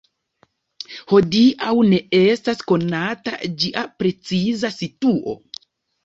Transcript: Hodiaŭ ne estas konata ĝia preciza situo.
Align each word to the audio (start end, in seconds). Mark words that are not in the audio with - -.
Hodiaŭ 1.11 1.73
ne 1.91 1.99
estas 2.19 2.63
konata 2.71 3.33
ĝia 3.63 3.83
preciza 3.99 4.71
situo. 4.79 5.37